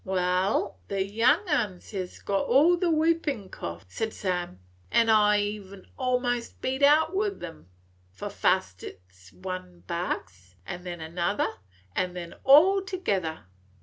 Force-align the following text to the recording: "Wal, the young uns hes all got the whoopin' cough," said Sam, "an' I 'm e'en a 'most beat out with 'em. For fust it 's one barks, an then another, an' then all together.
"Wal, 0.03 0.79
the 0.87 1.05
young 1.05 1.47
uns 1.47 1.91
hes 1.91 2.23
all 2.27 2.71
got 2.73 2.81
the 2.81 2.89
whoopin' 2.89 3.49
cough," 3.49 3.85
said 3.87 4.11
Sam, 4.13 4.59
"an' 4.91 5.09
I 5.11 5.37
'm 5.59 5.71
e'en 5.73 5.85
a 5.99 6.19
'most 6.19 6.59
beat 6.59 6.81
out 6.81 7.15
with 7.15 7.43
'em. 7.43 7.69
For 8.11 8.31
fust 8.31 8.81
it 8.83 8.99
's 9.11 9.31
one 9.31 9.83
barks, 9.85 10.55
an 10.65 10.85
then 10.85 11.01
another, 11.01 11.49
an' 11.95 12.15
then 12.15 12.33
all 12.43 12.81
together. 12.81 13.45